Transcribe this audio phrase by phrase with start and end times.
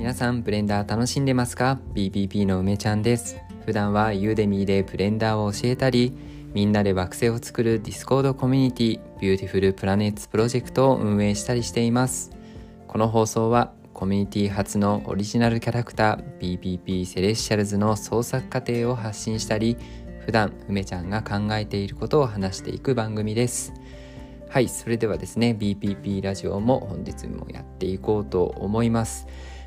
[0.00, 3.36] 皆さんブレンダー楽しんでますか ?BPP の梅ちゃんです。
[3.66, 6.14] 普段は Udemy でブレンダーを教えたり
[6.54, 12.30] みんなで惑星を作る Discord コミュニティ Beautiful Planets Project を運営したりしています。
[12.88, 19.76] この放送はコミュニティ初のオリジナルキャラクター BPP Celestials の創作過程を発信したり
[20.24, 23.74] 普段梅ちゃんが考えていることを話していく番組です。
[24.48, 29.26] はいそれではですね BPP ラジオも本日もやっていこうと思います。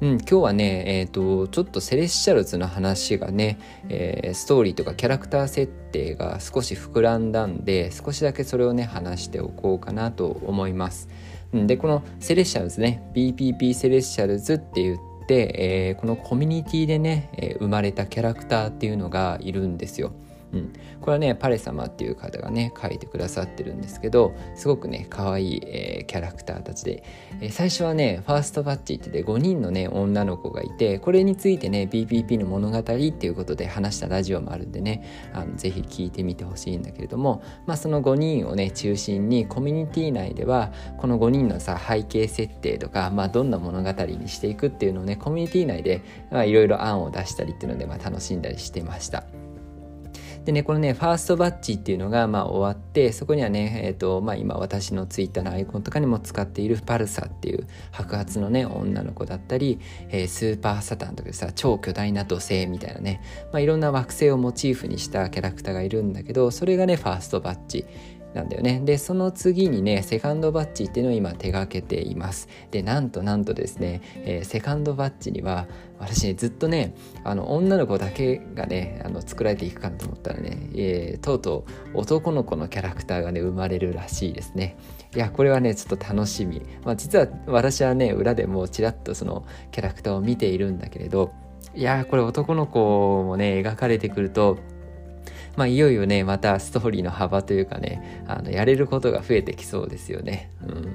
[0.00, 3.58] うん、今日はね、えーと、ちょっとセレッシャルズの話がね、
[3.88, 11.08] えー、ストーリーとかキャラクター設定が少し膨らんだんで少しだけそれをね話しておこうかなと思います。
[11.52, 20.12] でこのセレッシャルズね BPP セレッシャルズって言って、えー、このコミュニティでね、え、生まれたキャラクターっていうのがいるんですよ。
[20.54, 27.02] うん、これはねパレ様っていう方がね書いてくださってるんですけどすごくね可愛い、えー、キャラクターたちで、
[27.40, 46.02] えー、最初はねファーストバッチってて5人のね女の子がいてこれについてね BPP の物語っていうことで話したラジオもあるんでねあのぜひ聞いてみてほしいんだけれども、まあ、その5人をね中心にコミュニティ内ではこの5人のさ背景設定とか、まあ、どんな物語にしていくっていうのをねコミュニティ内で
[46.46, 49.43] いろいろ案を出したりっていうので、まあ、楽しんだりしてました。
[50.44, 63.22] でね、このね、ファーストバッジっていうのがまあ終わって、そこにはね、えっ、ー、と、まあ今私のツイッターのアイコンとかにも使っているパルサっていう白髪のね、女の子だったり、えー、スーパーサタンとかさ、超巨大な土星みたいなね、
[63.52, 67.86] まあいろんな惑星をモチーフにしたキャラクターがいるんだけど、それがね、ファーストバッジ。
[68.34, 68.80] なんだよね。
[68.84, 72.48] で、その次にね、セカンドバッジっていうのを今手がけています。
[72.72, 75.68] で、なんとなんとですね、えー、セカンドバッジには、
[76.00, 84.76] 私ね、ずっとね、あの、女の子だけがね、あの、作られていくかなと思ったらね、えー、とうとう男の子のキャラクターがね、生まれるらしいですね。
[85.14, 86.60] いや、これはね、ちょっと楽しみ。
[86.84, 91.32] まあ、実は私はね、裏でもうちらっとそのキャラクターを見ているんだけれど、
[91.76, 94.58] いやこれ男の子もね、描かれてくると、
[95.56, 100.50] まあ、いよいよね、またストーリーの幅というかね、あの、やれることが増えてきそうですよね。
[100.62, 100.94] うん。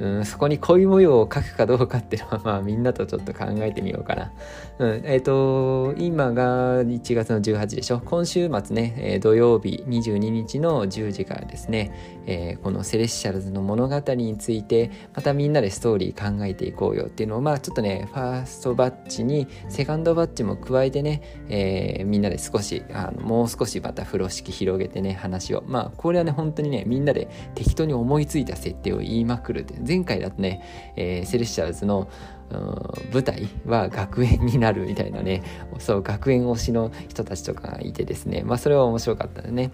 [0.00, 4.32] うん、そこに恋模様を描くかどうかっていうのは、 まあ、みんなとちょっと考えてみようかな。
[4.78, 8.00] うん、えっ、ー、と、今が1月の18でしょ？
[8.00, 11.92] 今週末ね、えー、土曜日22日の10時からですね、
[12.26, 25.64] えー、このセレッシャルズの物語について、またみんなでストーリー考えていこうよっていうのを、まあ、ちょっとね、ファーストバッジにセカンドバッジも加えてね、えみんなで少し、あのもう少しまた風呂敷広げてね、話を。
[25.66, 30.62] まあ、これはね、本当にね、みんなで適当に思いついた設定を言いまくるって、前回だとね、
[30.94, 32.08] えー、セレシャルズの
[33.12, 35.42] 舞台は学園になるみたいなね
[35.78, 39.70] そう学園推しの人たちとかがいてですねまあそれは面白かったね。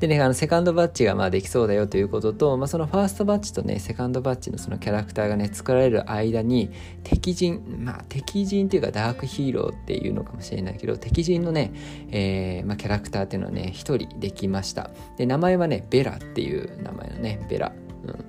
[0.00, 6.70] でね、あの、セカンドバッジがまあできそうだよということと、まあ、そのファーストバッジとね、セカンドバッジのそのキャラクターがね、作られる間に、
[7.02, 11.72] 敵陣、まあ、敵陣っていうかダークヒーローっていうのかもしれないけど、敵陣のね、
[12.10, 14.90] えー、まあ、キャラクターっていうのはね、一人できました。
[15.16, 17.72] で、名前はね、ベラっていう名前のね、ベラ。
[18.04, 18.24] うん、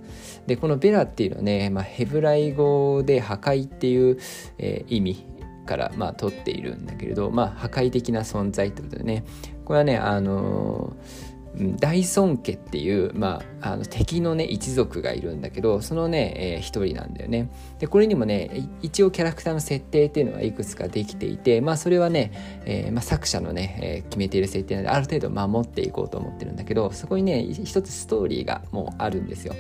[0.48, 4.18] でこのベラっていうのはね、まあ、ヘブライ語で破壊っていう、
[4.58, 5.26] えー、意味
[5.68, 9.26] からまあ取っているんだけれど、まあ、破壊的な存在ってことでね
[9.66, 11.37] これはねあのー
[11.80, 17.50] 大尊家っていう、まあ、あの敵のね一族がいるんだけどそのね、えー、一人なんだよね。
[17.80, 22.32] でこれにもね一応キャラクターの設定っていうのはいくつかできていてまあそれはね、
[22.66, 29.56] えーまあ、作者のね、えー、決めている設定なのである程度守っていこうと思ってるんだけどそこにね一つストーリーがもうあるんですよ。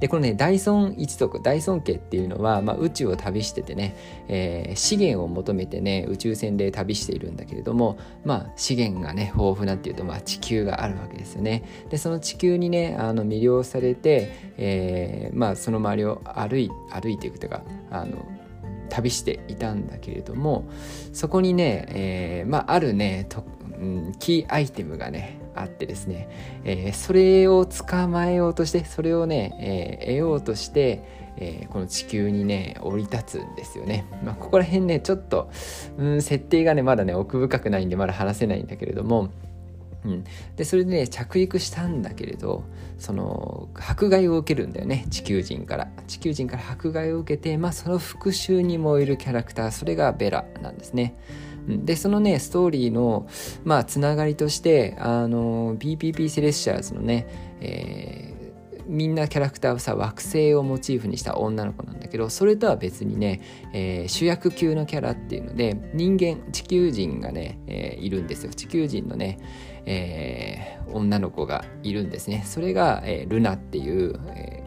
[0.00, 3.96] でこのね大孫一族大孫家っていうのは、まあ、宇宙を旅しててね、
[4.28, 11.64] えー、資源を求めてね宇宙船で旅しているんだけれども、まあ、資源がね豊富なっていうと、まあ、地球があるわけですよね。
[11.90, 18.26] でその地球にねあの魅了されて、えー、まあ、その周りを歩い歩いていくというかあの
[18.88, 20.64] 旅していたんだけれども
[21.12, 23.44] そこにね、えー、まあ、あるねと、
[23.80, 26.28] うん、キーアイテムがねあってですね、
[26.64, 31.02] えー、それを捕まえようとしてそれをね、えー、得ようとして、
[31.36, 35.50] えー、この地球にね降り立つんですよね、まあ、ここら辺ねちょっと、
[35.98, 39.30] うん、設定がねまだね奥深くないんでまだ話せないんだけれども
[40.06, 40.24] うん、
[40.54, 42.62] でそれでね着陸したんだけれど
[42.98, 45.88] その迫害を受けるんだよね地球人から。
[46.06, 51.16] 地球人から迫害を受けて、まあ、その復讐に燃えるキャラクターそれがベラなんですね。
[51.66, 53.28] でそのねストーリーの
[53.64, 57.26] まあつながりとしてあの BPP セレッシャーズのね、
[57.60, 63.40] えー、みんなキャラクターはさ惑星をモチーフにした女の子なんだけどそれとは別にね、
[63.72, 68.52] えー、主役級のキャラっていうので人間地球人がね、えー、いるんですよ。
[68.52, 69.38] 地球人のね、
[69.86, 72.44] えー、女の子がいるんですね。
[72.46, 74.62] それが、えー、ルナっていう、え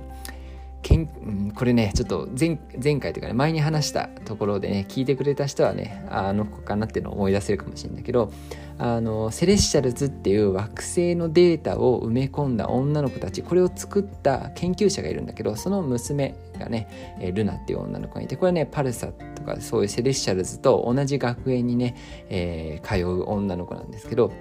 [0.89, 8.31] けん、これねちょっと前前回というかね前に話したところでね聞いてくれた人はねあの子かなっていうのを思い出せるかもしれないけど
[8.80, 21.95] あのセレッシャルズっていう惑星のデータを埋め込んだ女の子たちこれを作った研究者がいるんだけどその娘がね、ルナっていう女の子がいてこれはねパルサとかそういうセレッシャルズと同じ学園にね、
[22.30, 24.33] えー、通う女の子なんですけど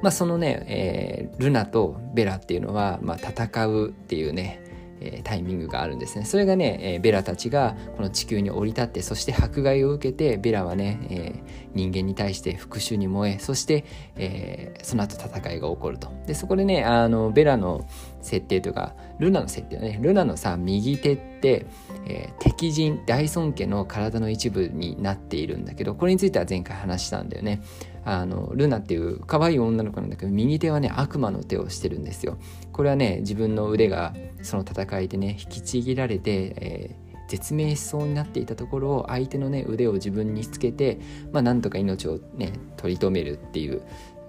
[0.00, 4.61] まあ、そのね、えー、ルナとベラっていうのは、まあ、戦うっていうね
[5.04, 6.24] えタイミングがあるんですね。
[6.24, 11.42] それがね、えベラたちがこの地球に降り立ってそして迫害を受けてベラはね、え
[11.74, 13.84] 人間に対して復讐に燃えそして、
[14.16, 16.08] えその後戦いが起こると。
[16.26, 17.86] でそこでねあのベラの
[18.20, 21.66] 設定というかルナの設定ねルナのさ右手って、
[22.06, 27.60] えー、敵人大尊家の体の一部になっているんだけどこれについては前回話したんだよね。
[28.04, 32.38] あのルナっていう可愛い女の子なんだけど右手はね悪魔の手をしてるんですよ。
[32.72, 40.98] これはね自分の腕がその戦いでね引きちぎられて、えー絶命しそうになっていたところを相手のね腕を自分につけて、
[41.32, 43.80] まあ、なんとか命をね取り留めるっていう、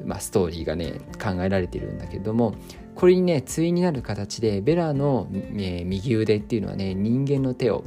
[0.06, 2.56] まあ、ストーリーがね考えられているんだけれども
[2.96, 7.84] これにね対になる形でベラの、えー、右腕っていうのはね人間の手を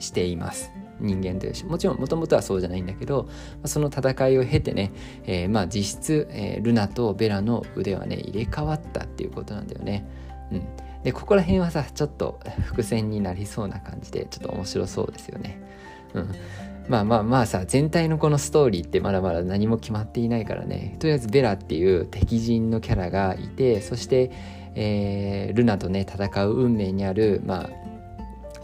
[0.00, 0.72] しています。
[1.00, 3.28] 人間というしもちろんもともとはそうじゃないんだけど
[3.64, 4.92] その戦いを経てね、
[5.24, 10.06] えー、まあ実質、えー、ルナとベラの腕はね入れ替わったっていうことなんだよね。
[10.52, 10.62] うん、
[11.02, 15.60] でここら辺はさちょっと伏線になりそうな感じでちょっと面白そうですよね。
[16.14, 16.30] うん、
[16.88, 24.30] まあまあまあさ全体のこのストーリーってまだまだ何も決まっていないからねとりあえずベラっていう敵陣のキャラがいてそして、
[24.74, 27.70] えー、ルナとね戦う運命にあるまあ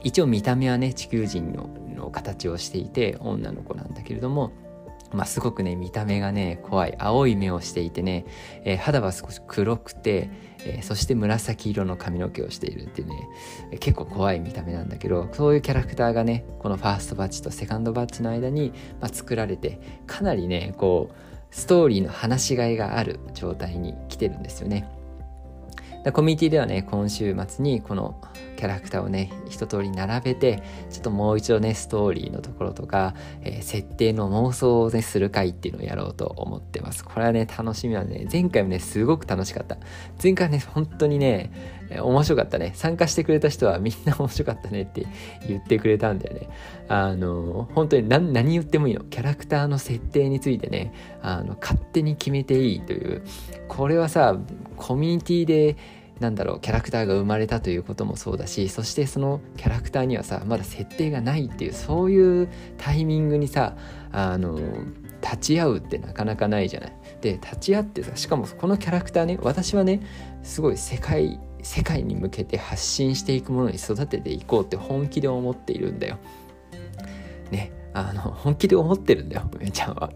[0.03, 1.69] 一応見た目はね地球人の
[2.11, 4.53] 形をしていて女の子なんだけれども
[5.13, 8.27] まあ、すごくね見た目がね怖い青い目をしていてね、
[8.65, 10.31] えー、肌は少し黒くて、
[10.65, 13.29] えー、そして紫色の髪の毛をしているっていうね
[13.81, 21.15] 結構怖い見た目なんだけどそういうキャラクターがねこのファーストバッチとセカンドバッチの間に、まあ、作られてかなりねこう
[21.51, 24.89] ストーリーの話しがいがある状態に来てるんですよね。
[26.15, 28.23] コミュニティではね今週末にこの
[28.61, 37.03] キャラクターをね一通り並べてちょっともう一度ねストーリーのところとか、えー、設定の妄想をねする回っていうのをやろうと思ってます。
[37.03, 39.79] これはね楽しみなんでね前回もねすごく楽しかった。
[40.23, 41.51] 前回ね本当にね
[42.03, 42.73] 面白かったね。
[42.75, 45.07] 参加してくれた人は みんな面白かったねって
[45.49, 46.49] 言ってくれたんだよね。
[46.89, 49.01] あの本当に何何言ってもいいの。
[49.05, 50.93] キャラクターの設定についてね
[51.23, 53.23] あの勝手に決めていいという。
[53.69, 54.37] これはさ
[54.77, 55.77] コミュニティで
[56.21, 63.75] なんだろうキャラクターが生まれたということもそうだしそしてそのキャラクターにはさまだ設定がないっていうそういうタイミングにさ
[64.13, 64.59] あの
[65.23, 66.93] 立ち会うってなかなかないじゃない？
[67.23, 70.01] で立ち会ってさしかもこのキャラクターね私はね
[70.43, 76.19] すごい世界世界に向けて発信していくものに育てていこうって本気で思っているんだよ。
[77.51, 80.11] ねあの本気で思ってるんだよ梅ちゃんは。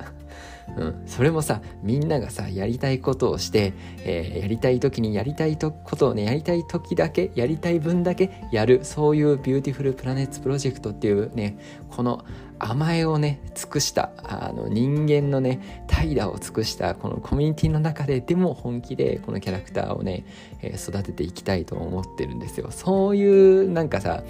[0.76, 11.58] うん、それもさみんながさやりたいことをして、えー、やりたい時にやりたいとことをねやりたい時だけやりたい分だけやるそういう Beautiful Planets Project っていうね
[11.90, 12.24] この
[12.58, 20.24] 甘えをね尽くしたあの人間のね怠惰を尽くしたこのコミュニティの中ででも本気でこのキャラクターをね、
[20.62, 22.70] えー、育てていきたいと思ってるんですよ。
[22.70, 24.22] そういうなんかさ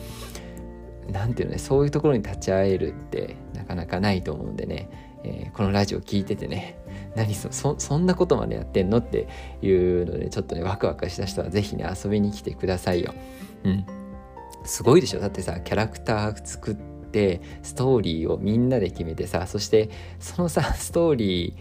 [1.11, 5.03] なんていうのねそういうところに立ち会えるってなかなかないと思うんでね。
[5.25, 6.76] えー、このラジオ聞いててね
[7.16, 9.26] 何そそそんなことまでやってんのって
[9.62, 13.14] いうのでちょっとねワクワクした人は是非ね遊びに来てくださいよ。
[13.64, 13.87] うん、
[14.64, 15.21] すごいでしょ？
[15.21, 19.88] だってさキャラクター作ってストーリーをみんなで決めてさそして
[20.19, 21.57] そのさストーリ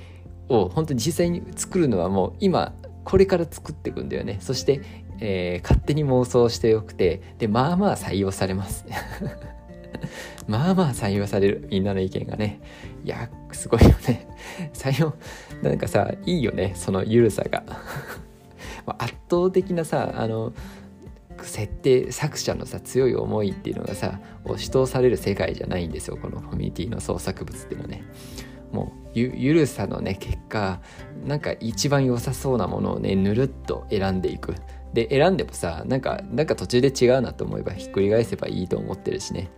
[0.50, 4.40] ーを本当に実際に作るのはもう今これから作っていくんだよね。
[4.42, 4.82] そして、
[5.22, 8.86] えー、勝手に妄想してよくてでまあまあ採用されます。
[10.48, 12.62] まあまあ採用されるみんなの意見がね。
[13.04, 14.28] いやすごいよね。
[14.74, 15.16] 採用
[15.62, 16.74] なんかさいいよね。
[16.76, 17.64] その緩さが。
[19.00, 20.54] 圧倒的なさあの
[21.42, 26.18] 設定作者のさ強い思いっていうのがさ押し通される世界じゃないんですよ。
[26.18, 28.04] このコミュニティの創作物っていうのはね。
[28.72, 30.82] もうゆゆるさのね結果
[31.26, 34.56] なんか一番良さそうなものをねぬるっと選んでいく。
[34.94, 39.50] で選んでもさなんかなんか途中で違うなと思えばひっくり返せばいいと思ってるしね。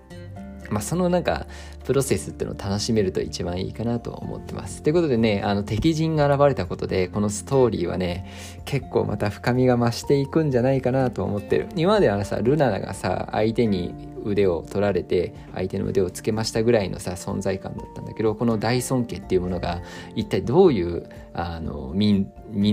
[0.70, 1.48] まあ、そのなんか
[1.86, 4.82] プロセスっていうのを楽しめると一番いいかなと思ってます。
[4.82, 8.32] ということでね、あの敵陣が現れたことで、このストーリーはね、
[8.66, 11.68] 結構また深みが増していくんじゃないかなと思ってる。
[11.76, 19.82] 今まではさ、ルナがさ、相手に腕を取られて相手の腕をつけましたぐらいのさ存在感だったんだけどこの大尊家っていうものが
[20.16, 22.30] 一体どういうあの民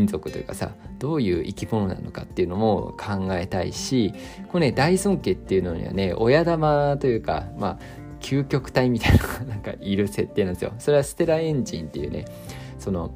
[0.06, 4.14] 族というかさどういう生き物なのかっていうのも考えたいし
[4.48, 7.78] これね大尊家っていうのにはね親玉というかまあ
[8.20, 10.72] 究極体みたいなのが なんかいる設定なんですよ。
[10.78, 12.24] それはステラエンジンっていうね
[12.78, 13.10] その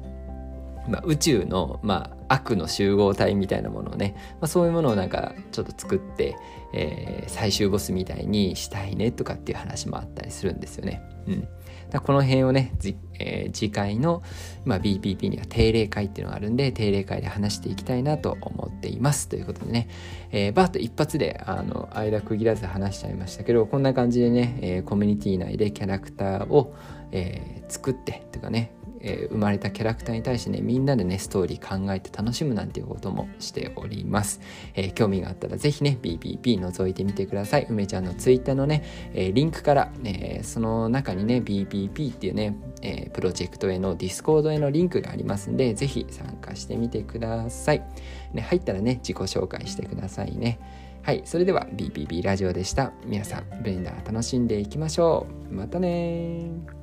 [0.87, 6.35] まあ、宇宙の、まあ、悪の集合体みたいなものをね、まあ、そういうものをなんかちょっと作って、
[6.73, 11.01] えー、最終ボスみたいにしたいねとかっていう話もあったりするんですよね。
[11.27, 11.47] うん、
[11.89, 12.73] だこの辺をね、
[13.19, 14.23] えー、次回の、
[14.65, 19.27] まあ、BPP には定例会っていうのがあるんで定例会で話していきたいなと思っています。
[19.29, 19.89] ということでね、
[20.31, 26.75] えー、バーッと一発であの間区切らず話しちゃいましたけどこんな感じでね、えー、コミュニティ内でキャラクターを、
[27.11, 34.41] えー、作ってというかねえー、生まれたキャラクターに対してねみんなでねストーリー考えて楽しむなんていうこともしております、
[34.75, 37.67] えー、興味があったら是非ね BBP 覗いてみてください。
[37.69, 47.83] 梅ちゃんの Twitter のね、えー、リンクから、えその中にね BBP っていうね、えプロジェクトへの Discord へのリンクがありますんで是非参加してみてください、
[48.33, 50.59] ね、入ったらね自己紹介してくださいね。
[51.03, 52.91] はい、それでは BBB ラジオでした。
[53.05, 55.53] 皆さん、ブレンダー楽しんでいきましょう。
[55.53, 56.76] またね